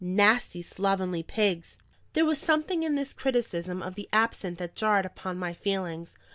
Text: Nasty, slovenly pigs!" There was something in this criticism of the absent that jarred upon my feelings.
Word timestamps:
Nasty, 0.03 0.63
slovenly 0.63 1.21
pigs!" 1.21 1.77
There 2.13 2.25
was 2.25 2.39
something 2.39 2.81
in 2.81 2.95
this 2.95 3.13
criticism 3.13 3.83
of 3.83 3.93
the 3.93 4.09
absent 4.11 4.57
that 4.57 4.73
jarred 4.75 5.05
upon 5.05 5.37
my 5.37 5.53
feelings. 5.53 6.17